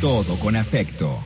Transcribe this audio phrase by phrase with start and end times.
[0.00, 1.24] Todo con afecto.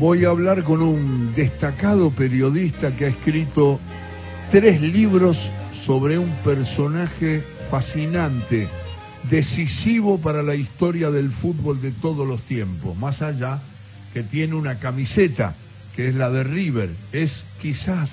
[0.00, 3.78] Voy a hablar con un destacado periodista que ha escrito
[4.50, 5.50] tres libros
[5.84, 8.66] sobre un personaje fascinante,
[9.30, 13.60] decisivo para la historia del fútbol de todos los tiempos, más allá
[14.14, 15.54] que tiene una camiseta
[15.94, 18.12] que es la de River, es quizás,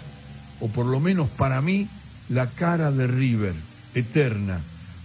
[0.60, 1.88] o por lo menos para mí,
[2.28, 3.54] la cara de River,
[3.96, 4.60] eterna,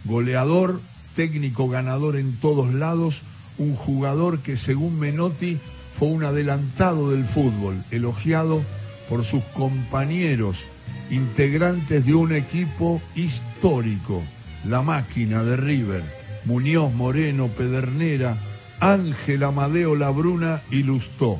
[0.04, 0.80] goleador,
[1.16, 3.22] técnico ganador en todos lados,
[3.58, 5.58] un jugador que según Menotti
[5.96, 8.62] fue un adelantado del fútbol, elogiado
[9.08, 10.64] por sus compañeros,
[11.10, 14.22] integrantes de un equipo histórico,
[14.64, 16.02] la máquina de River,
[16.44, 18.36] Muñoz Moreno, Pedernera,
[18.80, 21.38] Ángel Amadeo Labruna y Lustó.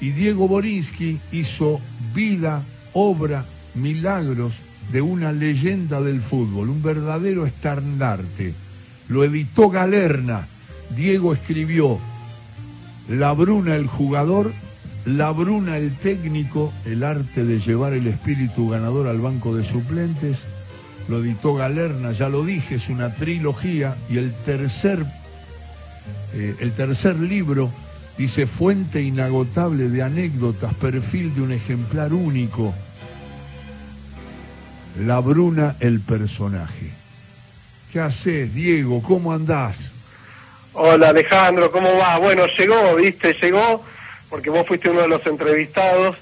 [0.00, 1.80] Y Diego Borinsky hizo
[2.14, 4.54] vida, obra, milagros
[4.92, 8.54] de una leyenda del fútbol, un verdadero estandarte.
[9.08, 10.46] Lo editó Galerna.
[10.96, 11.98] Diego escribió
[13.08, 14.52] La Bruna el jugador,
[15.04, 20.40] La Bruna el técnico, el arte de llevar el espíritu ganador al banco de suplentes.
[21.08, 25.04] Lo editó Galerna, ya lo dije, es una trilogía y el tercer
[26.34, 27.70] eh, el tercer libro
[28.18, 32.74] dice fuente inagotable de anécdotas, perfil de un ejemplar único.
[34.98, 36.90] La Bruna, el personaje.
[37.92, 39.02] ¿Qué haces, Diego?
[39.02, 39.90] ¿Cómo andás?
[40.72, 42.18] Hola Alejandro, ¿cómo va?
[42.18, 43.84] Bueno, llegó, viste, llegó,
[44.30, 46.16] porque vos fuiste uno de los entrevistados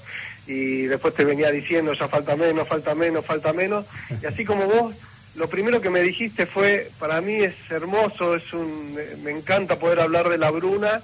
[0.47, 3.85] y después te venía diciendo, ya falta menos, falta menos, falta menos.
[4.21, 4.95] Y así como vos,
[5.35, 9.99] lo primero que me dijiste fue, para mí es hermoso, es un, me encanta poder
[9.99, 11.01] hablar de la Bruna.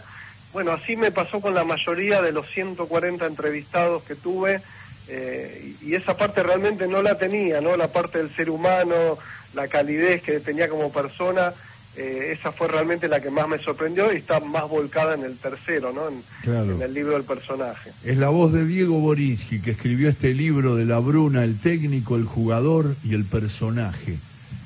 [0.53, 4.61] Bueno, así me pasó con la mayoría de los 140 entrevistados que tuve
[5.09, 7.75] eh, y esa parte realmente no la tenía, ¿no?
[7.75, 9.17] La parte del ser humano,
[9.55, 11.53] la calidez que tenía como persona,
[11.97, 15.35] eh, esa fue realmente la que más me sorprendió y está más volcada en el
[15.37, 16.09] tercero, ¿no?
[16.09, 17.91] En, en, el libro del personaje.
[18.03, 22.15] Es la voz de Diego Borinsky, que escribió este libro de la Bruna, el técnico,
[22.15, 24.17] el jugador y el personaje.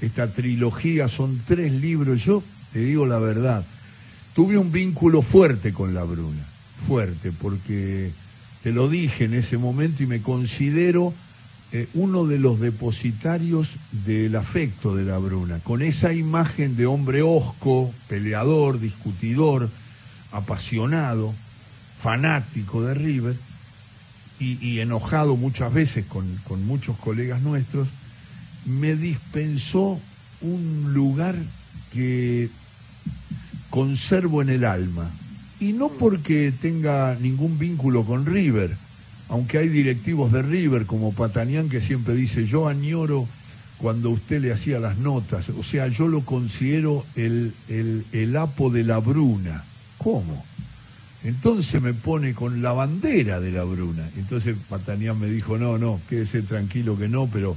[0.01, 2.21] Esta trilogía son tres libros.
[2.21, 2.43] Yo
[2.73, 3.63] te digo la verdad,
[4.35, 6.43] tuve un vínculo fuerte con la Bruna,
[6.85, 8.11] fuerte, porque
[8.63, 11.13] te lo dije en ese momento y me considero
[11.73, 13.75] eh, uno de los depositarios
[14.05, 19.69] del afecto de la Bruna, con esa imagen de hombre hosco, peleador, discutidor,
[20.31, 21.33] apasionado,
[21.99, 23.35] fanático de River
[24.39, 27.87] y, enojado muchas veces con, con muchos colegas nuestros,
[28.65, 29.99] me dispensó
[30.41, 31.35] un lugar
[31.93, 32.49] que
[33.69, 35.09] conservo en el alma
[35.63, 38.75] y no porque tenga ningún vínculo con River,
[39.29, 43.27] aunque hay directivos de River como Patanián que siempre dice, yo añoro
[43.77, 48.83] cuando usted le hacía las notas, o sea, yo lo considero el, el, apo de
[48.83, 49.63] la Bruna.
[49.97, 50.45] ¿Cómo?
[51.23, 54.05] Entonces me pone con la bandera de la Bruna.
[54.17, 57.55] Entonces Patanián me dijo, no, no, quédese tranquilo que no, pero,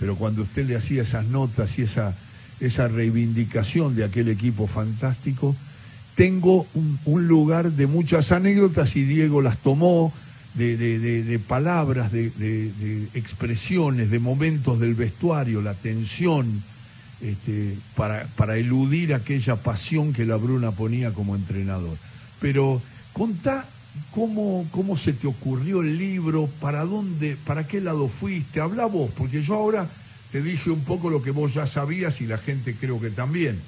[0.00, 2.16] pero cuando usted le hacía esas notas y esa,
[2.58, 5.54] esa reivindicación de aquel equipo fantástico,
[6.14, 10.12] tengo un, lugar de muchas anécdotas y Diego las tomó,
[10.54, 16.62] de, palabras, de, expresiones, de momentos del vestuario, la tensión,
[17.20, 21.96] este, para, para eludir aquella pasión que la Bruna ponía como entrenador.
[22.40, 22.80] Pero
[23.12, 23.66] contá
[24.12, 29.10] cómo, cómo se te ocurrió el libro, para dónde, para qué lado fuiste, habla vos,
[29.16, 29.88] porque yo ahora
[30.30, 33.60] te dije un poco lo que vos ya sabías y la gente creo que también.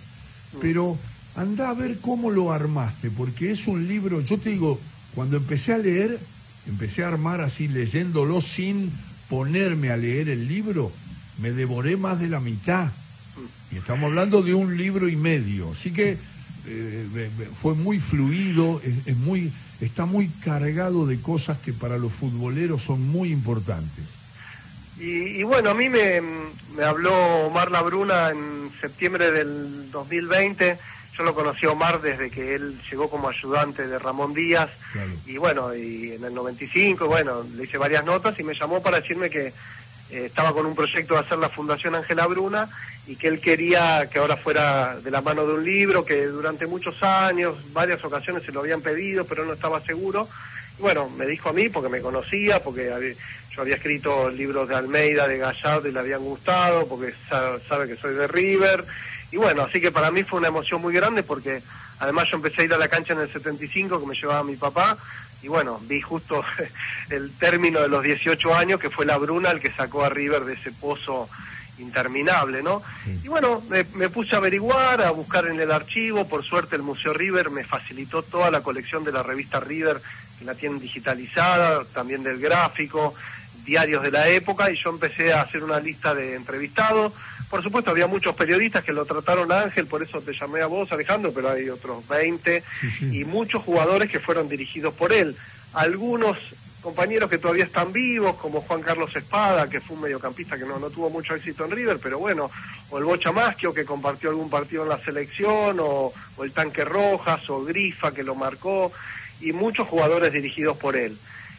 [0.61, 0.97] Pero
[1.37, 4.81] anda a ver cómo lo armaste, porque es un libro, yo te digo,
[5.15, 6.19] cuando empecé a leer,
[6.67, 8.91] empecé a armar así leyéndolo sin
[9.29, 10.91] ponerme a leer el libro,
[11.41, 12.91] me devoré más de la mitad.
[13.71, 16.17] Y estamos hablando de un libro y medio, así que
[16.67, 22.83] eh, fue muy fluido, es, muy, está muy cargado de cosas que para los futboleros
[22.83, 24.05] son muy importantes.
[24.99, 26.23] Y, bueno, a mí me,
[26.75, 27.13] me habló
[27.49, 30.79] Omar Bruna en septiembre del 2020
[31.17, 34.71] yo lo conocí a Omar desde que él llegó como ayudante de Ramón Díaz
[35.27, 39.01] y bueno, y en el 95, bueno, le hice varias notas y me llamó para
[39.01, 39.53] decirme que
[40.11, 42.69] eh, estaba con un proyecto de hacer la Fundación Ángela Bruna
[43.07, 46.67] y que él quería que ahora fuera de la mano de un libro que durante
[46.67, 50.29] muchos años, varias ocasiones se lo habían pedido, pero no estaba seguro.
[50.79, 53.17] Y bueno, me dijo a mí porque me conocía, porque
[53.55, 57.97] yo había escrito libros de Almeida, de Gallardo y le habían gustado, porque sabe que
[57.97, 58.85] soy de River
[59.33, 61.63] y bueno, así que para mí fue una emoción muy grande porque
[61.99, 64.57] además yo empecé a ir a la cancha en el 75 que me llevaba mi
[64.57, 64.97] papá
[65.43, 66.45] y bueno, vi justo
[67.11, 70.45] el término de los 18 años que fue la Bruna el que sacó a River
[70.45, 71.29] de ese pozo
[71.79, 72.83] interminable, ¿no?
[73.23, 76.83] Y bueno, me, me, puse a averiguar, a buscar en el archivo, por suerte el
[76.83, 80.01] Museo River me facilitó toda la colección de la revista River,
[80.39, 83.15] que la tienen digitalizada, también del gráfico,
[83.65, 87.13] diarios de la época, y yo empecé a hacer una lista de entrevistados.
[87.51, 90.67] Por supuesto, había muchos periodistas que lo trataron a Ángel, por eso te llamé a
[90.67, 92.63] vos, Alejandro, pero hay otros 20,
[93.13, 95.37] y muchos jugadores que fueron dirigidos por él.
[95.73, 96.37] Algunos
[96.83, 100.79] compañeros que todavía están vivos, como Juan Carlos Espada, que fue un mediocampista que no,
[100.79, 102.51] no tuvo mucho éxito en River, pero bueno,
[102.91, 106.85] o el Bocha Maschio, que compartió algún partido en la selección, o, o el Tanque
[106.85, 108.93] Rojas, o Grifa, que lo marcó,
[109.41, 111.17] y muchos jugadores dirigidos por él.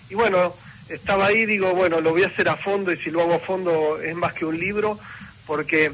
[0.10, 0.54] Y bueno,
[0.90, 3.40] estaba ahí, digo, bueno, lo voy a hacer a fondo, y si lo hago a
[3.40, 5.00] fondo es más que un libro,
[5.48, 5.94] porque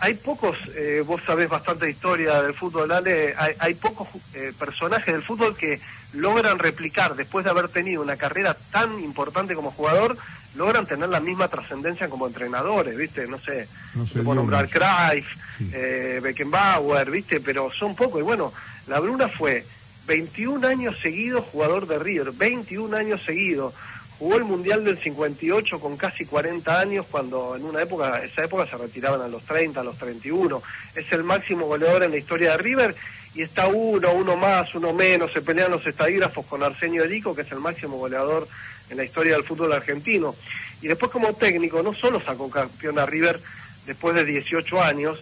[0.00, 4.52] hay pocos, eh, vos sabés bastante de historia del fútbol, Ale, hay, hay pocos eh,
[4.58, 5.80] personajes del fútbol que
[6.14, 10.16] logran replicar, después de haber tenido una carrera tan importante como jugador,
[10.54, 13.26] logran tener la misma trascendencia como entrenadores, ¿viste?
[13.28, 15.26] No sé, no sé puedo nombrar Cruyff,
[15.58, 15.70] sí.
[15.72, 17.40] eh, Beckenbauer, ¿viste?
[17.40, 18.20] Pero son pocos.
[18.20, 18.52] Y bueno,
[18.88, 19.64] la Bruna fue
[20.06, 23.74] 21 años seguidos jugador de River, 21 años seguidos
[24.20, 28.66] jugó el Mundial del 58 con casi 40 años, cuando en una época, esa época
[28.66, 30.62] se retiraban a los 30, a los 31.
[30.94, 32.94] Es el máximo goleador en la historia de River
[33.34, 37.42] y está uno, uno más, uno menos, se pelean los estadígrafos con Arsenio Erico, que
[37.42, 38.46] es el máximo goleador
[38.90, 40.36] en la historia del fútbol argentino.
[40.82, 43.40] Y después como técnico, no solo sacó campeón a River
[43.86, 45.18] después de 18 años,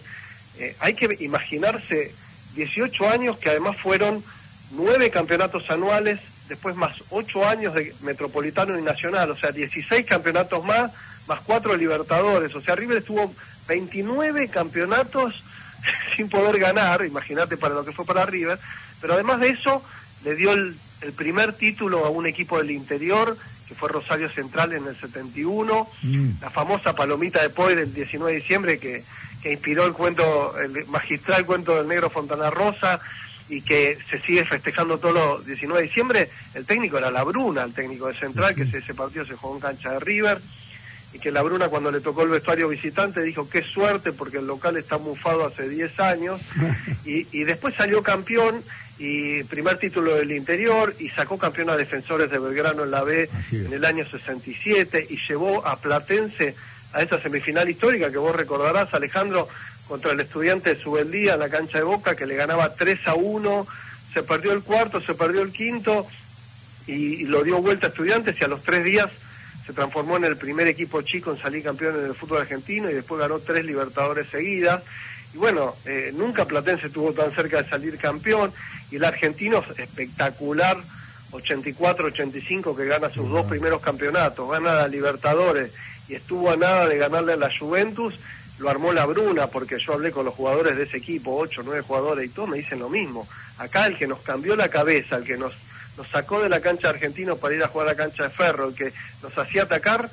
[0.57, 2.13] eh, hay que imaginarse
[2.55, 4.21] 18 años que además fueron
[4.71, 6.19] nueve campeonatos anuales,
[6.49, 10.91] después más ocho años de Metropolitano y Nacional, o sea, 16 campeonatos más,
[11.27, 13.33] más cuatro Libertadores, o sea, River estuvo
[13.67, 15.43] 29 campeonatos
[16.17, 18.59] sin poder ganar, imagínate para lo que fue para River,
[18.99, 19.83] pero además de eso
[20.25, 23.37] le dio el, el, primer título a un equipo del interior,
[23.67, 26.29] que fue Rosario Central en el 71, mm.
[26.41, 29.03] la famosa palomita de Poi del 19 de diciembre que,
[29.43, 32.99] que inspiró el cuento, el magistral cuento del negro Fontana Rosa,
[33.49, 37.63] y que se sigue festejando todos los 19 de diciembre, el técnico era La Bruna,
[37.63, 40.39] el técnico de Central, que ese partido se jugó en cancha de River,
[41.11, 44.47] y que La Bruna cuando le tocó el vestuario visitante dijo, qué suerte, porque el
[44.47, 46.39] local está mufado hace 10 años,
[47.05, 48.63] y, y después salió campeón,
[48.99, 53.29] y primer título del interior, y sacó campeón a Defensores de Belgrano en la B
[53.51, 56.55] en el año 67, y llevó a Platense
[56.93, 59.47] a esa semifinal histórica que vos recordarás, Alejandro,
[59.89, 63.15] contra el estudiante de Subeldía en la cancha de Boca, que le ganaba 3 a
[63.15, 63.67] 1,
[64.13, 66.07] se perdió el cuarto, se perdió el quinto,
[66.87, 69.09] y, y lo dio vuelta a estudiantes, y a los tres días
[69.65, 72.93] se transformó en el primer equipo chico en salir campeón en el fútbol argentino, y
[72.93, 74.83] después ganó tres Libertadores seguidas,
[75.33, 78.53] y bueno, eh, nunca Platense estuvo tan cerca de salir campeón,
[78.91, 80.77] y el argentino espectacular,
[81.31, 85.71] 84-85, que gana sus dos primeros campeonatos, gana la Libertadores,
[86.07, 88.15] y estuvo a nada de ganarle a la Juventus,
[88.59, 91.81] lo armó la Bruna, porque yo hablé con los jugadores de ese equipo, ocho, nueve
[91.81, 93.27] jugadores y todos me dicen lo mismo.
[93.57, 95.53] Acá el que nos cambió la cabeza, el que nos,
[95.97, 98.67] nos sacó de la cancha argentino para ir a jugar a la cancha de ferro,
[98.67, 100.09] el que nos hacía atacar,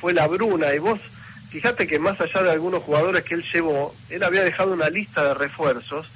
[0.00, 0.74] fue la Bruna.
[0.74, 1.00] Y vos,
[1.50, 5.24] fíjate que más allá de algunos jugadores que él llevó, él había dejado una lista
[5.24, 6.08] de refuerzos,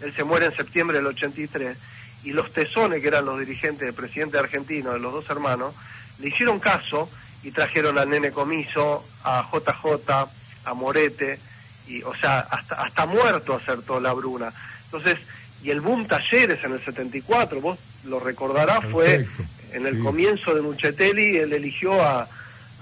[0.00, 1.76] él se muere en septiembre del 83,
[2.22, 5.74] y los tesones, que eran los dirigentes, el presidente argentino, de los dos hermanos,
[6.20, 7.10] le hicieron caso
[7.42, 10.28] y trajeron al Nene Comiso, a JJ,
[10.64, 11.38] a Morete,
[11.86, 14.52] y, o sea, hasta, hasta muerto acertó la Bruna.
[14.86, 15.18] Entonces,
[15.62, 19.26] y el boom Talleres en el 74, vos lo recordarás, fue
[19.72, 20.02] en el sí.
[20.02, 22.28] comienzo de Muchetelli, él eligió a,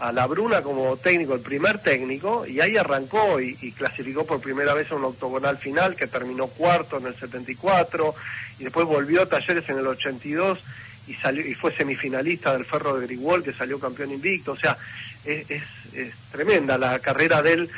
[0.01, 4.41] a la Bruna como técnico, el primer técnico, y ahí arrancó y, y, clasificó por
[4.41, 8.15] primera vez a un octogonal final que terminó cuarto en el 74,
[8.59, 10.59] y después volvió a Talleres en el 82
[11.07, 14.77] y, salió, y fue semifinalista del Ferro de Grigol, que salió campeón invicto, o sea,
[15.25, 15.62] es, es,
[15.95, 17.71] es tremenda la carrera de él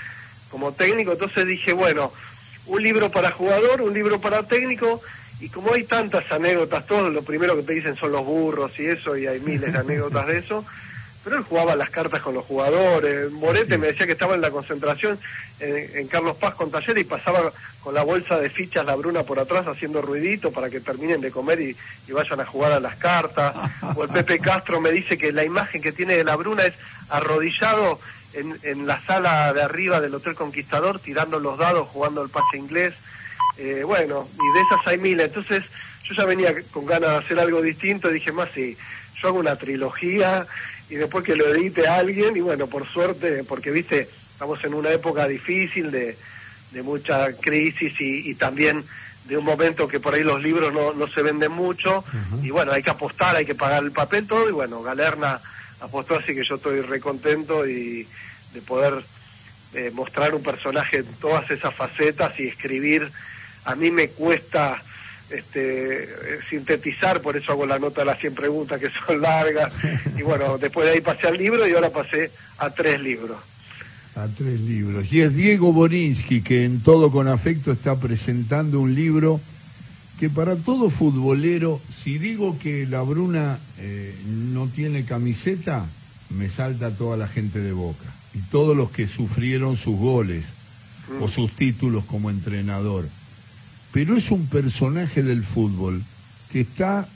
[0.51, 2.13] como técnico, entonces dije, bueno,
[2.67, 5.03] un libro para jugador, un libro para técnico,
[5.41, 8.87] y como hay tantas anécdotas, todos lo primero que te dicen son los burros y
[8.87, 10.65] eso, y hay miles de anécdotas de eso,
[11.25, 14.51] pero él jugaba las cartas con los jugadores, Morete me decía que estaba en la
[14.51, 15.19] concentración
[15.59, 17.53] en, en Carlos Paz con Taller y pasaba
[17.85, 21.31] con la bolsa de fichas la Bruna por atrás haciendo ruidito para que terminen de
[21.31, 21.77] comer y,
[22.09, 23.55] y vayan a jugar a las cartas,
[23.95, 26.73] o el Pepe Castro me dice que la imagen que tiene de la Bruna es
[27.11, 28.01] arrodillado
[28.33, 32.57] en, en, la sala de arriba del Hotel Conquistador, tirando los dados, jugando el pase
[32.57, 32.95] inglés.
[33.59, 35.27] Eh, bueno, y de esas hay miles.
[35.27, 35.63] Entonces,
[36.05, 38.79] yo ya venía con ganas de hacer algo distinto y dije, más si
[39.21, 40.47] yo hago una trilogía
[40.89, 44.91] y después que lo edite alguien, y bueno, por suerte, porque viste, estamos en una
[44.91, 46.17] época difícil de,
[46.75, 48.85] de mucha crisis y, y también
[49.25, 52.45] de un momento que por ahí los libros no, no se venden mucho, uh -huh.
[52.45, 55.41] y bueno, hay que apostar, hay que pagar el papel, todo, y bueno, Galerna
[55.81, 58.07] apostó, así que yo estoy recontento y
[58.53, 59.03] de poder
[59.73, 63.11] eh, mostrar un personaje en todas esas facetas y escribir,
[63.65, 64.83] a mí me cuesta
[65.31, 66.09] este,
[66.51, 69.73] sintetizar, por eso hago la nota de las 100 preguntas que son largas.
[70.17, 73.39] Y bueno, después de ahí pasé al libro y ahora pasé a tres libros.
[74.17, 75.13] A tres libros.
[75.13, 79.41] Y es Diego Borinsky que en todo con afecto está presentando un libro
[80.19, 84.15] que para todo futbolero, si digo que la Bruna eh,
[84.53, 85.87] no tiene camiseta,
[86.31, 88.05] me salta toda la gente de boca.
[88.35, 90.47] Y todos los que sufrieron sus goles
[91.21, 93.07] o sus títulos como entrenador
[93.95, 96.03] pero es un personaje del fútbol
[96.51, 97.09] que está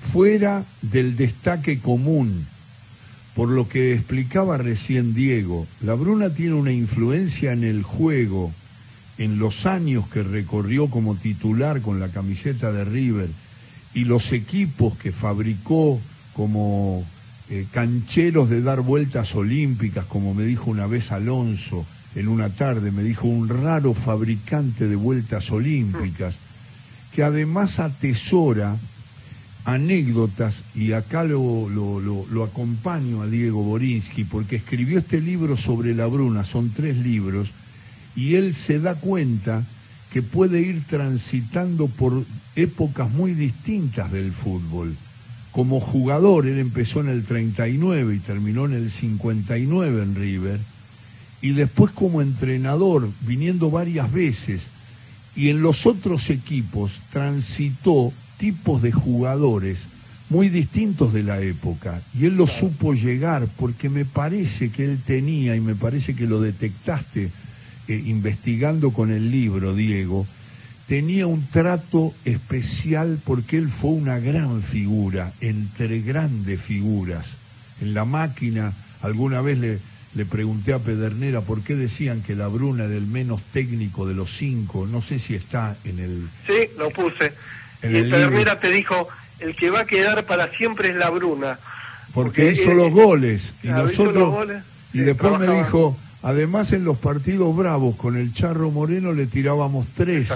[0.00, 2.46] fuera del destaque común.
[3.34, 8.52] Por lo que explicaba recién Diego, la Bruna tiene una influencia en el juego,
[9.18, 13.28] en los años que recorrió como titular con la camiseta de River
[13.94, 16.00] y los equipos que fabricó
[16.32, 17.04] como
[17.50, 21.84] eh, cancheros de dar vueltas olímpicas, como me dijo una vez Alonso,
[22.14, 26.34] en una tarde, me dijo un raro fabricante de vueltas olímpicas,
[27.12, 28.76] que además atesora
[29.64, 36.06] anécdotas, y acá lo, lo, acompaño a Diego Borinsky, porque escribió este libro sobre la
[36.06, 37.50] Bruna, son tres libros,
[38.16, 39.64] y él se da cuenta
[40.12, 42.24] que puede ir transitando por
[42.56, 44.96] épocas muy distintas del fútbol.
[45.52, 50.60] Como jugador, él empezó en el 39 y terminó en el 59 en River,
[51.42, 54.62] y después como entrenador, viniendo varias veces,
[55.36, 59.80] y en los otros equipos transitó tipos de jugadores
[60.30, 64.98] muy distintos de la época, y él lo supo llegar porque me parece que él
[65.04, 67.30] tenía, y me parece que lo detectaste
[67.88, 70.26] eh, investigando con el libro, Diego,
[70.86, 77.26] tenía un trato especial porque él fue una gran figura, entre grandes figuras.
[77.80, 79.78] En la máquina, alguna vez le,
[80.14, 84.14] le pregunté a Pedernera por qué decían que la Bruna era el menos técnico de
[84.14, 84.86] los cinco.
[84.86, 86.28] No sé si está en el.
[86.46, 87.32] Sí, lo puse.
[87.82, 89.08] Y Pedernera te dijo:
[89.38, 91.58] el que va a quedar para siempre es la Bruna.
[92.12, 93.54] Porque, hizo los goles.
[93.62, 94.48] Y nosotros.
[94.92, 99.86] y después me dijo: además en los partidos bravos con el Charro Moreno le tirábamos
[99.94, 100.32] tres.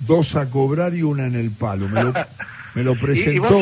[0.00, 1.88] Dos a cobrar y una en el palo.
[1.88, 2.12] Me lo,
[2.74, 3.60] me lo presentó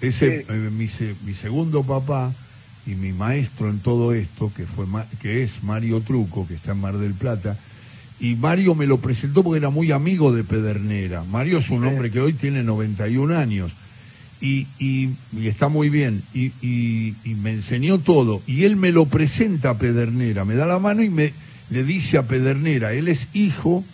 [0.00, 0.88] ese, eh, mi,
[1.24, 2.32] mi segundo papá
[2.86, 4.86] y mi maestro en todo esto, que, fue,
[5.20, 7.56] que es Mario Truco, que está en Mar del Plata,
[8.20, 11.24] y Mario me lo presentó porque era muy amigo de Pedernera.
[11.24, 13.72] Mario es un hombre que hoy tiene 91 años
[14.40, 15.10] y, y,
[15.44, 18.42] está muy bien y, y, me enseñó todo.
[18.46, 21.32] Y él me lo presenta a Pedernera, me da la mano y me
[21.70, 23.84] le dice a Pedernera, él es hijo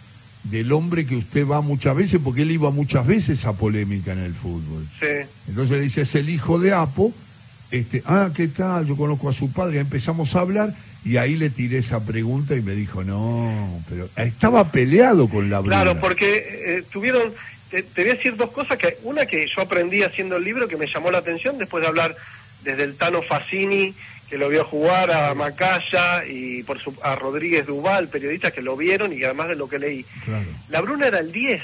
[0.45, 4.21] del hombre que usted va muchas veces, porque él iba muchas veces a polémica en
[4.21, 4.87] el fútbol.
[5.49, 7.13] Entonces le dice, es el hijo de Apo
[7.71, 8.87] este, ah, ¿qué tal?
[8.87, 10.75] Yo conozco a su padre, empezamos a hablar
[11.07, 15.61] y ahí le tiré esa pregunta y me dijo, no, pero estaba peleado con la
[15.61, 15.83] Bruna.
[15.83, 16.37] Claro, porque
[16.67, 17.33] eh, tuvieron,
[17.71, 20.77] te, voy a decir dos cosas, que una que yo aprendí haciendo el libro que
[20.77, 22.17] me llamó la atención después de hablar
[22.65, 23.95] desde el Tano Facini,
[24.29, 28.77] que lo vio jugar, a Macaya y por su, a Rodríguez Duval, periodistas que lo
[28.77, 30.05] vieron y además de lo que leí.
[30.71, 31.63] La Bruna era el 10,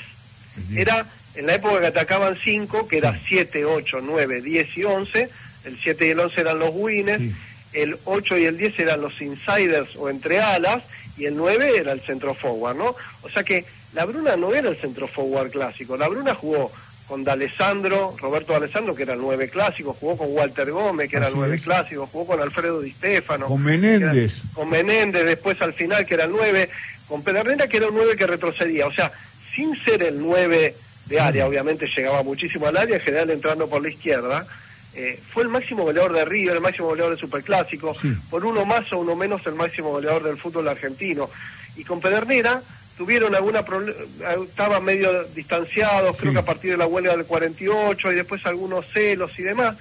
[0.77, 5.29] era en la época que atacaban 5, que era 7, 8, 9, 10 y 11,
[5.65, 7.25] el 7 y el 11 eran los winners,
[7.73, 10.83] el 8 y el 10 eran los insiders o entre alas,
[11.17, 12.97] y el 9 era el centro forward, ¿no?
[13.23, 13.64] O sea que
[13.95, 16.73] la Bruna no era el centro forward clásico, la Bruna jugó
[17.07, 21.29] con D'Alessandro, Roberto D'Alessandro, que era el 9 clásico, jugó con Walter Gómez, que era
[21.29, 23.49] el 9 clásico, jugó con Alfredo Di Stefano.
[23.49, 24.43] Con Menéndez.
[24.55, 26.71] con Menéndez, después al final, que era el 9,
[27.09, 28.87] con Pedernera, que era el 9 que retrocedía.
[28.87, 29.12] O sea,
[29.55, 30.75] sin ser el 9
[31.07, 34.47] de área, obviamente llegaba muchísimo al área, en general entrando por la izquierda,
[34.95, 37.97] eh, fue el máximo goleador de River, el máximo goleador del Superclásico,
[38.31, 41.31] por uno más o uno menos el máximo goleador del fútbol argentino.
[41.77, 42.63] Y con Pedernera
[42.97, 48.13] tuvieron alguna eh, estaban medio distanciados, creo que a partir de la huelga del 48
[48.13, 49.77] y después algunos celos y demás.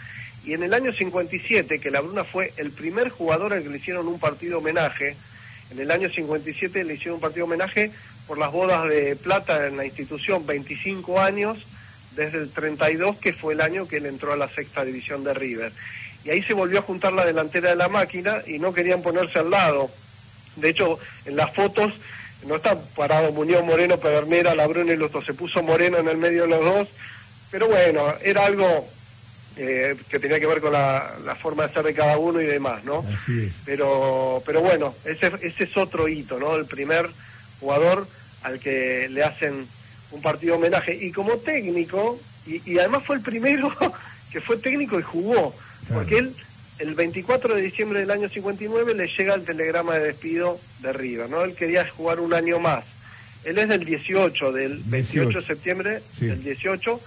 [0.46, 3.78] Y en el año 57, que la Bruna fue el primer jugador al que le
[3.78, 5.16] hicieron un partido homenaje,
[5.72, 7.92] en el año 57 le hicieron un partido homenaje
[8.28, 11.60] por las bodas de plata en la institución, 25 años,
[12.16, 15.34] desde el 32, que fue el año que él entró a la sexta división de
[15.34, 15.72] River.
[16.24, 19.40] Y ahí se volvió a juntar la delantera de la máquina y no querían ponerse
[19.40, 19.90] al lado.
[20.56, 21.94] De hecho, en las fotos
[22.46, 26.44] no está parado Muñoz, Moreno, Pedernera, Labruna y Luto, se puso Moreno en el medio
[26.44, 26.88] de los dos.
[27.50, 28.88] Pero bueno, era algo
[29.58, 32.84] eh, que tenía que ver con la, forma de ser de cada uno y demás,
[32.84, 33.00] ¿no?
[33.00, 33.54] Así es.
[33.66, 36.56] Pero, pero bueno, ese, ese es otro hito, ¿no?
[36.56, 37.10] El primer
[37.60, 38.08] jugador
[38.44, 39.68] al que le hacen
[40.12, 40.98] un partido homenaje.
[41.00, 43.72] Y como técnico, y, además fue el primero
[44.32, 45.56] que fue técnico y jugó,
[45.94, 46.36] porque él
[46.80, 51.30] el 24 de diciembre del año 59 le llega el telegrama de despido de River,
[51.30, 51.44] ¿no?
[51.44, 52.84] Él quería jugar un año más.
[53.44, 57.02] Él es del 18, del 28 de septiembre del 18,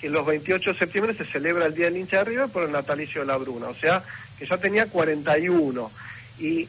[0.00, 2.72] que los 28 de septiembre se celebra el Día del hincha de River por el
[2.72, 4.02] natalicio de la Bruna, o sea,
[4.38, 5.90] que ya tenía 41.
[6.38, 6.68] Y,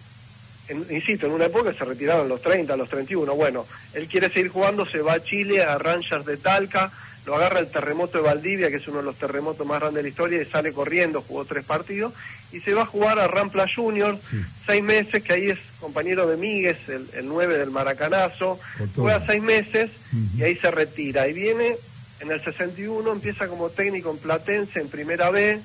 [0.89, 3.33] insisto, en una época se retiraron los 30, los 31.
[3.35, 6.91] Bueno, él quiere seguir jugando, se va a Chile, a Rangers de Talca,
[7.25, 10.03] lo agarra el terremoto de Valdivia, que es uno de los terremotos más grandes de
[10.03, 12.13] la historia, y sale corriendo, jugó tres partidos,
[12.51, 14.17] y se va a jugar a Rampla Junior,
[14.65, 18.59] seis meses, que ahí es compañero de Míguez, el, el 9 del Maracanazo,
[18.95, 19.91] juega seis meses
[20.38, 21.27] y ahí se retira.
[21.27, 21.75] Y viene
[22.19, 25.59] en el 61, empieza como técnico en Platense, en Primera B,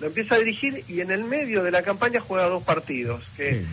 [0.00, 3.64] lo empieza a dirigir y en el medio de la campaña juega dos partidos, que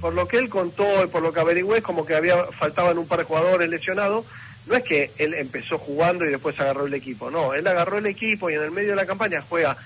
[0.00, 3.06] por lo que él contó y por lo que averigüé, como que había faltaban un
[3.06, 4.24] par de jugadores lesionados,
[4.66, 8.06] no es que él empezó jugando y después agarró el equipo, no, él agarró el
[8.06, 9.76] equipo y en el medio de la campaña juega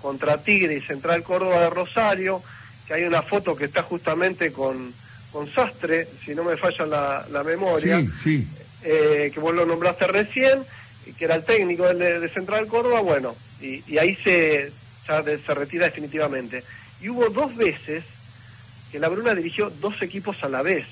[0.00, 2.42] contra Tigre y Central Córdoba de Rosario,
[2.86, 4.92] que hay una foto que está justamente con,
[5.32, 8.04] con Sastre, si no me falla la, memoria,
[8.84, 10.60] eh, que vos lo nombraste recién,
[11.18, 14.70] que era el técnico de, Central Córdoba, bueno, y, ahí se,
[15.06, 16.62] se retira definitivamente.
[17.00, 18.04] Y hubo dos veces
[18.90, 20.86] que la Bruna dirigió dos equipos a la vez.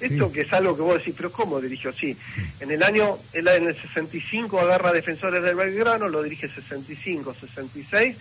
[0.00, 1.92] Esto que es algo que vos decís, pero ¿cómo dirigió?
[1.92, 2.16] Sí,
[2.60, 8.16] en el año, él en el 65 agarra Defensores del Belgrano, lo dirige 65, 66,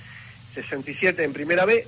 [0.56, 1.86] 67 en Primera B,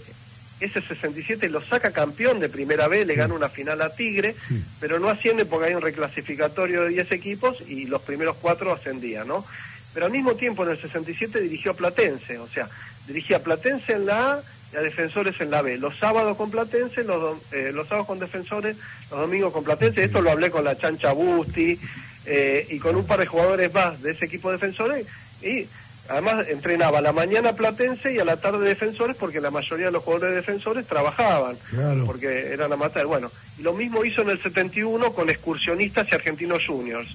[0.59, 4.35] ese 67 lo saca campeón de Primera B, le gana una final a Tigre,
[4.79, 9.27] pero no asciende porque hay un reclasificatorio de 10 equipos y los primeros cuatro ascendían,
[9.27, 9.45] ¿no?
[9.93, 12.69] Pero al mismo tiempo en el 67 dirigió a Platense, o sea,
[13.07, 15.77] dirigía a Platense en la A y a Defensores en la B.
[15.77, 18.77] Los sábados con Platense, los, eh, los sábados con Defensores,
[19.09, 20.03] los domingos con Platense.
[20.03, 21.79] Esto lo hablé con la Chancha Busti
[22.25, 25.07] eh, y con un par de jugadores más de ese equipo de Defensores.
[25.41, 25.67] Y
[26.07, 29.91] además entrenaba a la mañana Platense y a la tarde Defensores porque la mayoría de
[29.91, 31.57] los jugadores de Defensores trabajaban.
[32.05, 33.07] Porque eran amateurs.
[33.07, 37.09] Bueno, y lo mismo hizo en el 71 con excursionistas y argentinos juniors.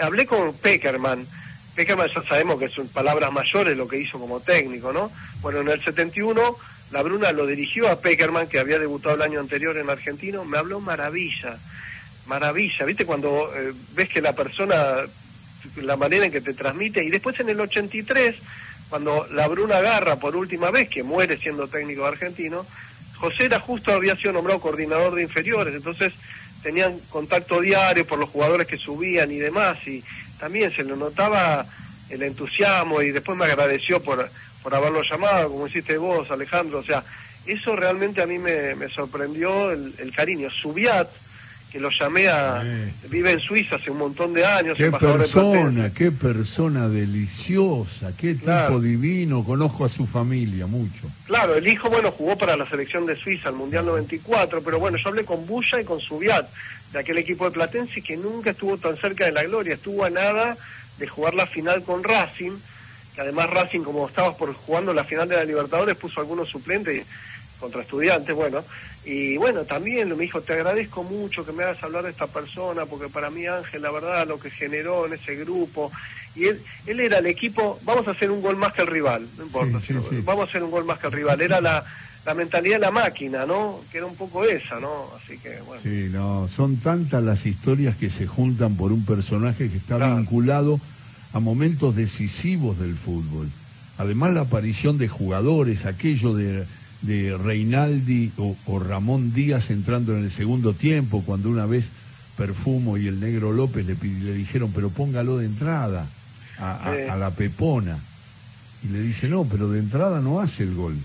[0.00, 1.26] Hablé con Peckerman
[1.74, 5.10] Peckerman ya sabemos que son palabras mayores lo que hizo como técnico, ¿no?
[5.40, 6.56] Bueno, en el 71
[6.92, 10.58] la Bruna lo dirigió a Peckerman, que había debutado el año anterior en Argentino, me
[10.58, 11.56] habló maravilla,
[12.26, 13.06] maravilla, ¿viste?
[13.06, 14.96] Cuando eh, ves que la persona,
[15.76, 18.36] la manera en que te transmite, y después en el 83,
[18.90, 22.66] cuando la Bruna agarra por última vez, que muere siendo técnico argentino,
[23.16, 26.12] José era justo había sido nombrado coordinador de inferiores, entonces
[26.62, 30.04] tenían contacto diario por los jugadores que subían y demás, y
[30.42, 31.64] también se le notaba
[32.10, 34.28] el entusiasmo y después me agradeció por,
[34.60, 36.80] por haberlo llamado, como hiciste vos, Alejandro.
[36.80, 37.04] O sea,
[37.46, 40.50] eso realmente a mí me, sorprendió el, cariño.
[40.50, 41.08] Subiat,
[41.72, 42.62] que lo llamé a...
[43.08, 44.76] Vive en Suiza hace un montón de años.
[44.76, 49.42] Qué persona, qué persona deliciosa, qué tipo divino.
[49.42, 51.10] Conozco a su familia mucho.
[51.26, 54.98] Claro, el hijo, bueno, jugó para la selección de Suiza, el Mundial 94, pero bueno,
[54.98, 56.46] yo hablé con Bulla y con Subiat
[56.92, 60.10] de aquel equipo de Platense que nunca estuvo tan cerca de la gloria, estuvo a
[60.10, 60.58] nada
[60.98, 62.52] de jugar la final con Racing,
[63.14, 67.06] que además Racing como estabas por jugando la final de la Libertadores puso algunos suplentes
[67.62, 68.62] contra estudiantes, bueno,
[69.04, 72.84] y bueno, también me dijo, te agradezco mucho que me hagas hablar de esta persona,
[72.84, 75.90] porque para mí Ángel, la verdad, lo que generó en ese grupo,
[76.34, 79.26] y él, él era el equipo, vamos a hacer un gol más que el rival,
[79.38, 79.78] no importa,
[80.24, 81.84] vamos a hacer un gol más que el rival, era la
[82.24, 83.80] la mentalidad de la máquina, ¿no?
[83.90, 85.08] Que era un poco esa, ¿no?
[85.16, 85.82] Así que, bueno.
[85.82, 90.80] Sí, no, son tantas las historias que se juntan por un personaje que está vinculado
[91.32, 93.48] a momentos decisivos del fútbol.
[93.98, 96.64] Además, la aparición de jugadores, aquello de,
[97.02, 101.88] de Reinaldi o, Ramón Díaz entrando en el segundo tiempo, cuando una vez
[102.36, 106.06] Perfumo y el negro López le, le dijeron, pero póngalo de entrada
[106.58, 107.98] a la Pepona.
[108.84, 110.96] Y le dice, no, pero de entrada no hace el gol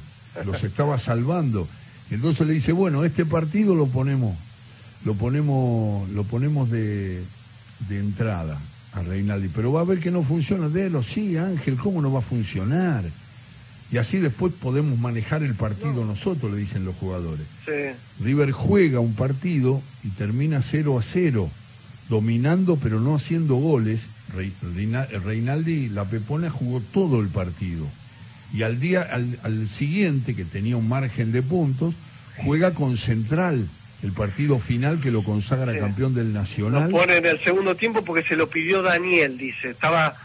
[0.46, 1.68] los estaba salvando.
[2.10, 4.36] Entonces le dice, bueno, este partido lo ponemos,
[5.06, 7.22] lo ponemos, lo ponemos de,
[7.90, 8.58] de entrada
[8.94, 10.70] a Reinaldi, pero va a ver que no funciona.
[10.70, 13.04] de él sí, Ángel, ¿cómo no va a funcionar?
[13.92, 17.46] Y así después podemos manejar el partido nosotros, le dicen los jugadores.
[18.20, 21.50] River juega un partido y termina 0 a 0,
[22.10, 24.08] dominando pero no haciendo goles.
[25.24, 27.86] Reinaldi, la Pepona, jugó todo el partido
[28.54, 29.08] y al día
[29.44, 31.96] al, siguiente, que tenía un margen de puntos,
[32.38, 33.68] juega con Central
[34.04, 36.92] el partido final que lo consagra campeón del Nacional.
[36.92, 39.72] Lo pone en el segundo tiempo porque se lo pidió Daniel, dice.
[39.72, 40.16] Estaba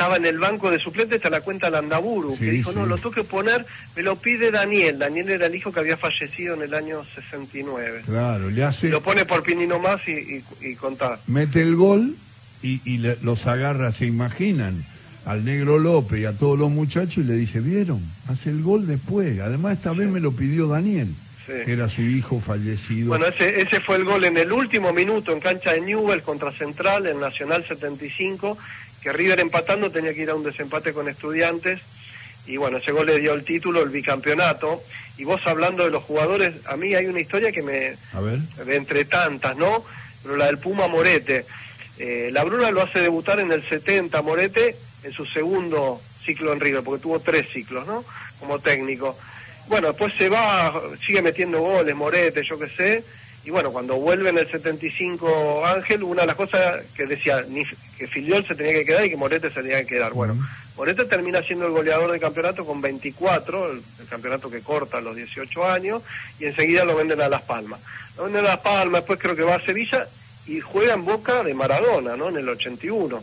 [0.00, 3.10] estaba en el banco de suplentes está la cuenta Landaburu, que dijo, no, lo tengo
[3.10, 4.98] que poner, me lo pide Daniel.
[4.98, 8.04] Daniel era el hijo que había fallecido en el año 69.
[8.06, 8.88] Claro, le hace...
[8.88, 10.76] Lo pone por Pinino más y, y,
[11.26, 12.16] Mete el gol
[12.62, 14.86] y, y los agarra, se imaginan
[15.26, 18.00] al negro López y a todos los muchachos y le dice, ¿vieron?
[18.26, 19.38] Hace el gol después.
[19.40, 21.08] Además esta vez me lo pidió Daniel,
[21.44, 23.08] que era su hijo fallecido.
[23.08, 26.52] Bueno, ese, ese fue el gol en el último minuto en cancha de Newell contra
[26.52, 28.56] Central, en Nacional 75,
[29.02, 31.80] que River empatando tenía que ir a un desempate con estudiantes.
[32.46, 34.82] Y bueno, ese gol le dio el título, el bicampeonato.
[35.16, 37.96] Y vos hablando de los jugadores, a mí hay una historia que me...
[38.12, 38.38] A ver.
[38.38, 39.84] De entre tantas, ¿no?
[40.22, 41.46] Pero la del Puma Morete.
[41.98, 46.60] Eh, la Bruna lo hace debutar en el 70, Morete, en su segundo ciclo en
[46.60, 48.04] River, porque tuvo tres ciclos, ¿no?
[48.38, 49.18] Como técnico.
[49.68, 50.72] Bueno, después se va,
[51.06, 53.04] sigue metiendo goles, Morete, yo qué sé,
[53.44, 57.64] y bueno, cuando vuelve en el 75 Ángel, una de las cosas que decía ni,
[57.96, 60.12] que Filiol se tenía que quedar y que Morete se tenía que quedar.
[60.12, 60.36] Bueno,
[60.76, 65.16] Morete termina siendo el goleador del campeonato con 24, el, campeonato que corta a los
[65.16, 66.02] 18 años,
[66.38, 67.80] y enseguida lo venden a Las Palmas.
[68.16, 70.06] Lo venden a Las Palmas, después creo que va a Sevilla
[70.46, 72.28] y juega en Boca de Maradona, ¿no?
[72.28, 73.22] En el 81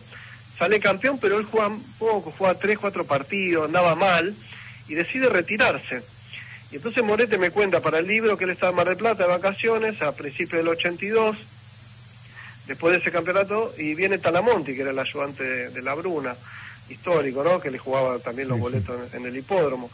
[0.57, 4.33] sale campeón, pero él juega poco, juega tres, cuatro partidos, andaba mal
[4.87, 6.01] y decide retirarse.
[6.71, 9.23] Y entonces Morete me cuenta para el libro que él estaba en Mar del Plata
[9.23, 11.37] de vacaciones a principios del 82,
[12.67, 16.35] después de ese campeonato, y viene Talamonti, que era el ayudante de, la Bruna,
[16.89, 17.59] histórico, ¿no?
[17.59, 19.89] Que le jugaba también los boletos en, en, el hipódromo.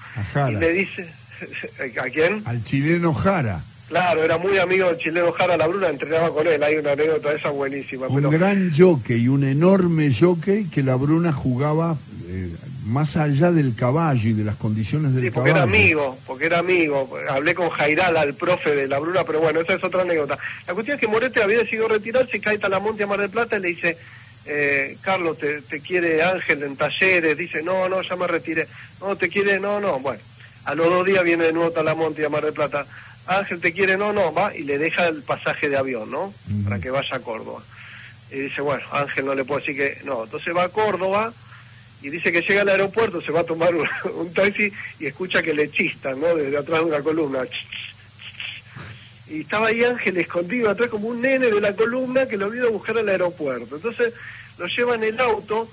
[0.50, 1.08] Y le dice,
[2.02, 2.42] ¿a quién?
[2.46, 3.64] Al chileno Jara.
[3.88, 7.50] Claro, era muy amigo del chileno Jara Labruna, entrenaba con él, hay una anécdota esa
[7.50, 8.08] buenísima.
[8.08, 12.50] Un gran jockey, un enorme jockey que Labruna jugaba eh,
[12.86, 16.60] más allá del caballo y de las condiciones del sí, porque era amigo, porque era
[16.60, 17.10] amigo.
[17.30, 20.38] Hablé con Jairal, al profe de Labruna, pero bueno, esa es otra anécdota.
[20.68, 23.62] La cuestión es que Morete había decidido retirarse, cae Talamonte a Mar del Plata y
[23.62, 23.98] le dice,
[24.46, 28.68] eh, Carlos, te, te quiere Ángel en talleres, dice, no, no, ya me retiré.
[29.00, 30.22] No, te quiere, no, no, bueno.
[30.66, 32.86] A los dos días viene de nuevo Talamonte a Mar del Plata
[33.26, 36.34] Ángel te quiere, no, no, va y le deja el pasaje de avión, ¿no?
[36.64, 37.62] Para que vaya a Córdoba.
[38.32, 40.26] Y dice, bueno, Ángel no le puedo decir que no.
[40.26, 41.34] Entonces va a Córdoba
[42.04, 43.74] y dice que llega al aeropuerto, se va a tomar
[44.14, 46.36] un, taxi y escucha que le chistan, ¿no?
[46.36, 47.40] Desde atrás de una columna.
[49.30, 52.68] Y estaba ahí Ángel escondido atrás como un nene de la columna que lo vio
[52.68, 53.78] a buscar al aeropuerto.
[53.78, 54.14] Entonces
[54.58, 55.70] lo lleva en el auto,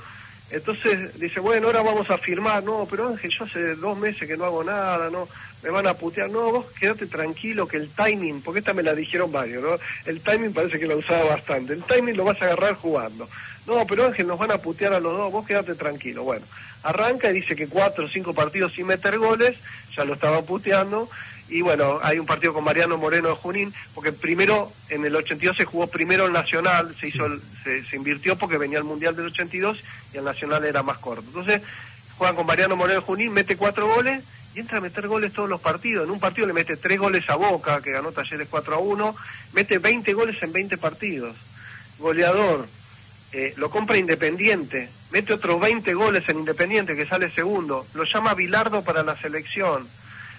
[0.51, 2.62] entonces dice, bueno, ahora vamos a firmar.
[2.62, 5.29] No, pero Ángel, yo hace dos meses que no hago nada, ¿no?
[5.62, 6.31] me van a putear.
[6.31, 9.79] No, vos quédate tranquilo que el timing, porque esta me la dijeron varios, ¿no?
[10.07, 11.73] El timing parece que la usaba bastante.
[11.73, 13.29] El timing lo vas a agarrar jugando.
[13.66, 16.25] No, pero Ángel, nos van a putear a los dos, vos quédate tranquilo.
[16.25, 16.44] Bueno,
[16.83, 19.57] arranca y dice que cuatro o cinco partidos sin meter goles,
[19.96, 21.09] ya lo estaban puteando.
[21.49, 25.57] Y bueno, hay un partido con Mariano Moreno de Junín, porque primero, en el 82
[25.57, 27.27] se jugó primero el Nacional, se hizo
[27.64, 29.79] se, se invirtió porque venía el Mundial del 82
[30.14, 31.25] y el Nacional era más corto.
[31.27, 31.61] Entonces,
[32.16, 34.23] juegan con Mariano Moreno de Junín, mete cuatro goles
[34.55, 36.05] y entra a meter goles todos los partidos.
[36.05, 39.16] En un partido le mete tres goles a Boca, que ganó Talleres 4 a 1,
[39.53, 41.37] mete 20 goles en 20 partidos.
[41.99, 42.66] Goleador,
[43.33, 48.35] eh, lo compra Independiente, mete otros 20 goles en Independiente, que sale segundo, lo llama
[48.35, 49.88] Bilardo para la selección,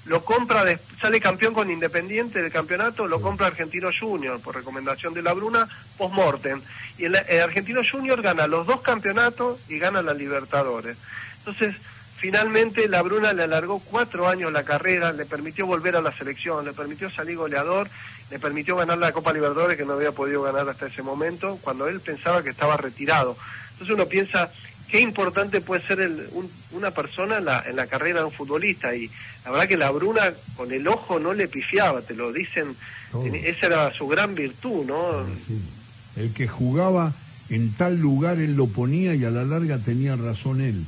[0.05, 0.65] lo compra,
[0.99, 5.67] sale campeón con Independiente del campeonato, lo compra Argentino Junior, por recomendación de la Bruna,
[5.97, 6.61] post-mortem.
[6.97, 10.97] Y el, el Argentino Junior gana los dos campeonatos y gana la Libertadores.
[11.39, 11.75] Entonces,
[12.21, 16.63] Finalmente la Bruna le alargó cuatro años la carrera, le permitió volver a la selección,
[16.63, 17.89] le permitió salir goleador,
[18.31, 21.87] le permitió ganar la Copa Libertadores que no había podido ganar hasta ese momento, cuando
[21.87, 23.37] él pensaba que estaba retirado.
[23.73, 24.49] Entonces uno piensa
[24.89, 26.29] qué importante puede ser
[26.71, 29.09] una persona en la, en la carrera de un futbolista y
[29.43, 32.75] la verdad que la Bruna con el ojo no le pifiaba, te lo dicen,
[33.43, 35.25] esa era su gran virtud, ¿no?
[36.15, 37.13] El que jugaba
[37.49, 40.85] en tal lugar él lo ponía y a la larga tenía razón él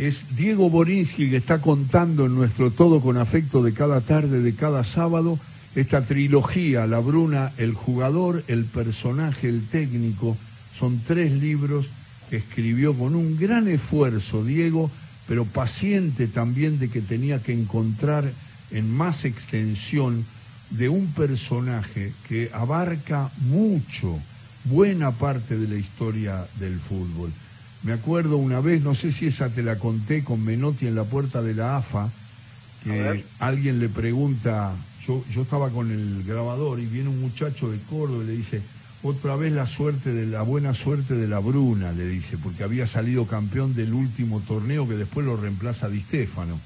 [0.00, 4.54] es Diego Borinsky que está contando en nuestro Todo con Afecto de cada tarde, de
[4.54, 5.38] cada sábado,
[5.74, 10.36] esta trilogía, La Bruna, el jugador, el personaje, el técnico.
[10.74, 11.86] Son tres libros
[12.28, 14.90] que escribió con un gran esfuerzo Diego,
[15.28, 18.30] pero paciente también de que tenía que encontrar
[18.70, 20.24] en más extensión
[20.70, 24.18] de un personaje que abarca mucho,
[24.64, 27.32] buena parte de la historia del fútbol.
[27.82, 31.04] Me acuerdo una vez, no sé si esa te la conté con Menotti en la
[31.04, 32.10] puerta de la AFA,
[32.84, 34.72] que alguien le pregunta,
[35.10, 38.62] yo, yo estaba con el grabador y viene un muchacho de Córdoba y le dice,
[39.02, 42.86] otra vez la suerte de la buena suerte de la Bruna, le dice, porque había
[42.86, 46.60] salido campeón del último torneo que después lo reemplaza Di Stefano.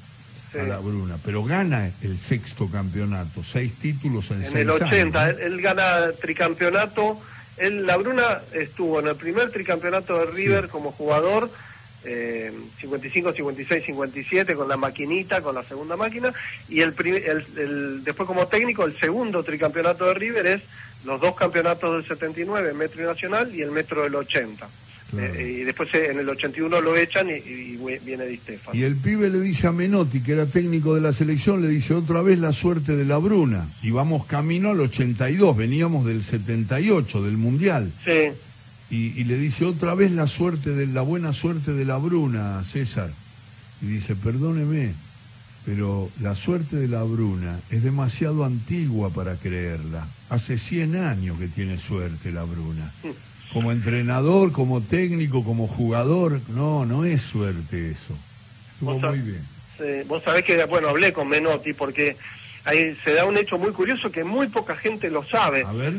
[0.55, 5.31] A la Bruna, pero gana el sexto campeonato, seis títulos en, en el 80.
[5.31, 7.21] él, gana tricampeonato,
[7.59, 11.51] la Bruna estuvo en el primer tricampeonato de River como jugador,
[12.05, 16.33] 55, 56, 57 con la maquinita, con la segunda máquina,
[16.69, 16.95] y el,
[17.57, 20.63] el, después como técnico el segundo tricampeonato de River es
[21.05, 24.69] los dos campeonatos del 79, el Metro Nacional y el Metro del 80.
[25.17, 28.41] Eh, y después en el 81 lo echan y, viene Di
[28.73, 31.95] Y el pibe le dice a Menotti, que era técnico de la selección, le dice
[31.95, 33.69] otra vez la suerte de la Bruna.
[33.83, 37.93] Y vamos camino al 82, veníamos del 78, del Mundial.
[38.05, 38.33] Sí.
[38.91, 42.63] Y, y le dice otra vez la suerte de la buena suerte de la Bruna,
[42.65, 43.11] César.
[43.83, 44.95] Y dice, perdóneme,
[45.65, 50.07] pero la suerte de la Bruna es demasiado antigua para creerla.
[50.29, 52.93] Hace 100 años que tiene suerte la Bruna.
[53.53, 58.15] Como entrenador, como técnico, como jugador, no, no es suerte eso.
[58.73, 60.07] Estuvo muy bien.
[60.07, 62.17] vos sabés que, bueno, hablé con Menotti porque
[62.65, 65.65] ahí se da un hecho muy curioso que muy poca gente lo sabe.
[65.65, 65.95] A ver.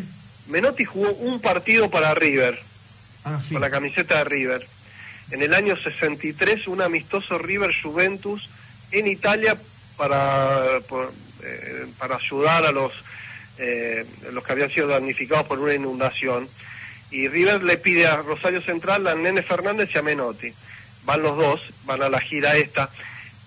[0.47, 2.59] Menotti jugó un partido para River,
[3.25, 4.67] ah, con la camiseta de River.
[5.31, 8.49] En el año 63, un amistoso River Juventus
[8.91, 9.57] en Italia
[9.97, 10.77] para,
[11.43, 12.91] eh, para ayudar a los,
[13.57, 16.47] eh, los que habían sido damnificados por una inundación.
[17.11, 20.53] Y River le pide a Rosario Central, a Nene Fernández y a Menotti.
[21.05, 22.89] Van los dos, van a la gira esta.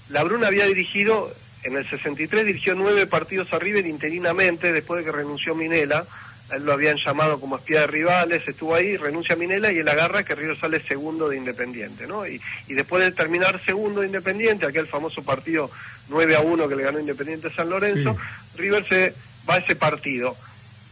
[0.09, 5.11] La Bruna había dirigido, en el 63 dirigió nueve partidos a River interinamente, después de
[5.11, 6.07] que renunció Minela
[6.53, 9.89] él lo habían llamado como espía de rivales, estuvo ahí, renuncia a Minela y él
[9.89, 12.27] agarra que River sale segundo de Independiente, ¿no?
[12.27, 15.71] Y, después de terminar segundo de Independiente, aquel famoso partido
[16.09, 18.17] 9 a 1 que le ganó Independiente San Lorenzo,
[18.57, 19.15] River se
[19.49, 20.37] va a ese partido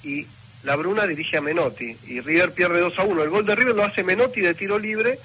[0.03, 0.27] y
[0.63, 3.23] la Bruna dirige a Menotti y River pierde 2 a 1.
[3.23, 5.19] El gol de River lo hace Menotti de tiro libre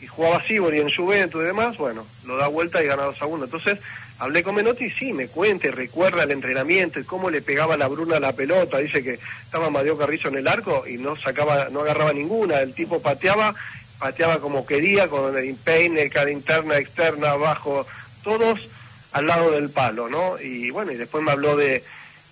[0.00, 3.26] y jugaba Sibori en Juventus y demás, bueno, lo da vuelta y gana 2 a
[3.26, 3.44] 1.
[3.44, 3.78] Entonces,
[4.22, 7.88] hablé con Menotti y sí, me cuenta recuerda el entrenamiento y cómo le pegaba la
[7.88, 8.78] Bruna a la pelota.
[8.78, 12.60] Dice que estaba Madeo Carrizo en el arco y no sacaba, no agarraba ninguna.
[12.60, 13.52] El tipo pateaba,
[13.98, 17.84] pateaba como quería, con el empeine, cara interna, externa, abajo,
[18.22, 18.60] todos
[19.10, 20.40] al lado del palo, ¿no?
[20.40, 21.82] Y bueno, y después me habló de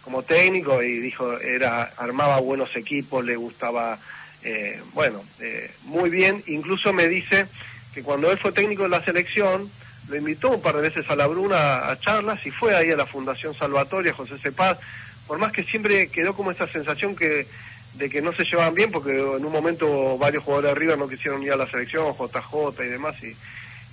[0.04, 3.98] como técnico y dijo, era armaba buenos equipos, le gustaba
[4.44, 6.42] eh, bueno, eh, muy bien.
[6.46, 7.46] Incluso me dice
[7.92, 9.68] que cuando él fue técnico de la selección,
[10.10, 12.96] lo invitó un par de veces a la Bruna a charlas y fue ahí a
[12.96, 14.78] la Fundación Salvatoria, José Cepaz,
[15.26, 17.46] por más que siempre quedó como esa sensación que
[17.94, 21.08] de que no se llevaban bien, porque en un momento varios jugadores de River no
[21.08, 23.36] quisieron ir a la selección, JJ y demás, y,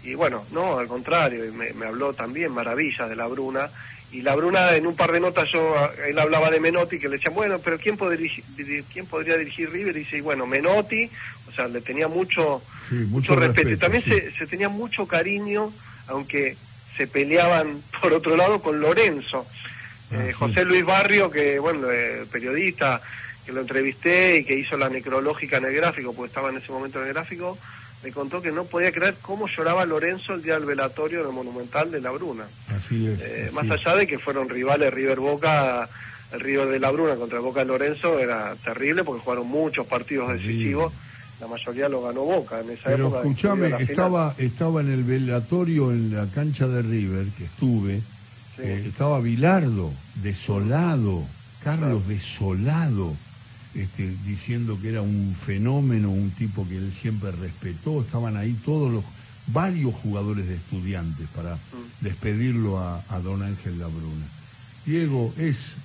[0.08, 3.70] y bueno, no, al contrario, me, me habló también maravillas de la Bruna,
[4.12, 5.76] y la Bruna en un par de notas yo
[6.08, 8.32] él hablaba de Menotti que le decían bueno pero quién podría
[8.92, 11.10] quién podría dirigir River y dice y bueno Menotti
[11.50, 15.74] o sea le tenía mucho mucho, respeto, también se, se, tenía mucho cariño
[16.08, 16.56] aunque
[16.96, 19.46] se peleaban por otro lado con Lorenzo
[20.12, 23.02] ah, eh, José Luis Barrio que bueno eh, periodista
[23.46, 26.72] que lo entrevisté y que hizo la necrológica en el gráfico porque estaba en ese
[26.72, 27.58] momento en el gráfico
[28.04, 31.92] me contó que no podía creer cómo lloraba Lorenzo el día del velatorio del Monumental
[31.92, 32.46] de La Bruna.
[32.70, 33.20] Así es.
[33.22, 35.90] Eh, más allá de que fueron rivales River Boca,
[36.32, 40.32] el River de La Bruna contra Boca de Lorenzo era terrible porque jugaron muchos partidos
[40.32, 40.94] decisivos.
[41.40, 46.16] La mayoría lo ganó Boca en esa Pero escúchame, estaba, estaba en el velatorio en
[46.16, 48.02] la cancha de River, que estuve,
[48.58, 51.24] eh, estaba Bilardo, desolado,
[51.64, 53.16] Carlos desolado
[53.76, 58.92] este, diciendo que era un fenómeno, un tipo que él siempre respetó, estaban ahí todos
[58.92, 59.04] los,
[59.48, 62.02] varios jugadores de estudiantes para mm.
[62.02, 64.26] despedirlo a, don Ángel Labruna.
[64.86, 65.76] Diego, es,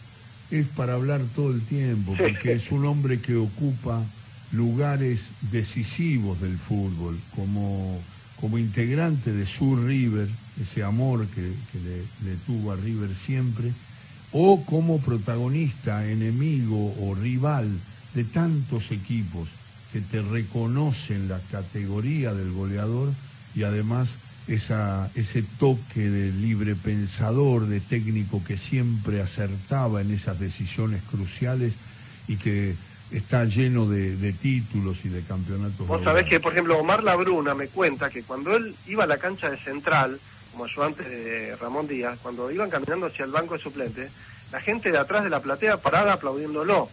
[0.51, 4.03] es para hablar todo el tiempo, porque es un hombre que ocupa
[4.53, 7.99] lugares decisivos del fútbol, como,
[8.41, 10.29] como integrante de Sur River,
[10.61, 13.73] ese amor que, le, le tuvo a River siempre,
[14.33, 17.69] o como protagonista, enemigo o rival
[18.15, 19.49] de tantos equipos
[19.93, 23.11] que te reconocen la categoría del goleador
[23.55, 24.09] y además
[24.49, 31.75] esa, ese toque de libre pensador, de técnico que siempre acertaba en esas decisiones cruciales
[32.27, 32.75] y que
[33.13, 35.87] está lleno de, títulos y de campeonatos.
[35.87, 39.19] Vos sabés que, por ejemplo, Omar Labruna me cuenta que cuando él iba a la
[39.19, 40.19] cancha de Central,
[40.51, 44.11] como ayudante de Ramón Díaz, cuando iban caminando hacia el banco de suplentes,
[44.51, 46.89] la gente de atrás de la platea parada aplaudiéndolo.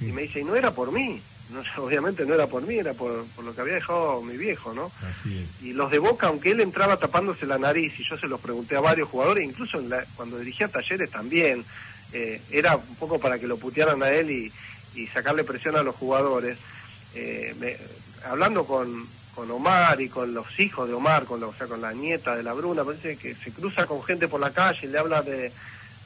[0.00, 1.20] Y me dice, y no era por mí,
[1.50, 4.90] no, obviamente no era por mí, era por, lo que había dejado mi viejo, ¿no?
[5.62, 8.76] Y los de Boca, aunque él entraba tapándose la nariz, y yo se los pregunté
[8.76, 9.82] a varios jugadores, incluso
[10.16, 11.64] cuando dirigía talleres también,
[12.12, 14.52] eh, era un poco para que lo putearan a él y,
[15.12, 16.58] sacarle presión a los jugadores.
[17.14, 17.78] Eh,
[18.24, 21.92] hablando con, con Omar y con los hijos de Omar, con o sea, con la
[21.92, 24.98] nieta de la Bruna, parece que se cruza con gente por la calle y le
[24.98, 25.52] habla de,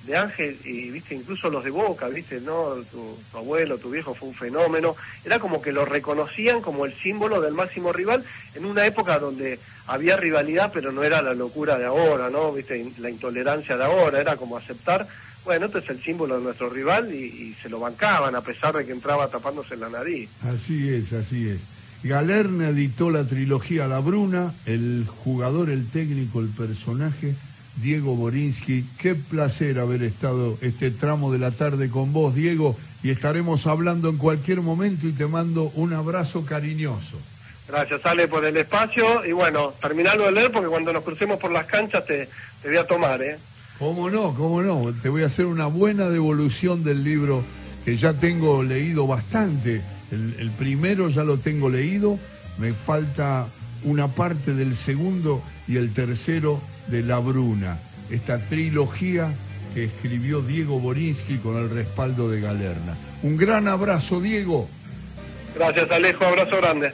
[0.07, 4.29] de Ángel y viste incluso los de Boca, viste, no, tu, abuelo, tu viejo fue
[4.29, 8.87] un fenómeno, era como que lo reconocían como el símbolo del máximo rival en una
[8.87, 12.53] época donde había rivalidad, pero no era la locura de ahora, ¿no?
[12.53, 15.07] Viste, la intolerancia de ahora, era como aceptar,
[15.47, 18.77] bueno, este es el símbolo de nuestro rival y, y se lo bancaban a pesar
[18.77, 20.29] de que entraba tapándose la nariz.
[20.43, 21.61] Así es, así es.
[22.03, 27.35] Galerna editó la trilogía La Bruna, el jugador, el técnico, el personaje,
[27.77, 28.85] Diego Borinsky.
[28.99, 34.09] Qué placer haber estado este tramo de la tarde con vos, Diego, y estaremos hablando
[34.09, 37.19] en cualquier momento y te mando un abrazo cariñoso.
[37.69, 41.51] Gracias, Ale, por el espacio y bueno, terminalo de leer porque cuando nos crucemos por
[41.51, 42.29] las canchas te,
[42.63, 43.39] te voy a tomar, ¿eh?
[43.79, 44.35] ¿Cómo no?
[44.35, 44.93] ¿Cómo no?
[45.03, 47.45] Te voy a hacer una buena devolución del libro
[47.85, 49.83] que ya tengo leído bastante.
[50.11, 52.19] El, primero ya lo tengo leído,
[52.59, 53.47] me falta
[53.85, 57.79] una parte del segundo y el tercero de La Bruna.
[58.11, 59.33] Esta trilogía
[59.75, 62.97] que escribió Diego Borinsky con el respaldo de Galerna.
[63.23, 64.69] Un gran abrazo, Diego.
[65.55, 66.25] Gracias, Alejo.
[66.25, 66.93] Abrazo grande.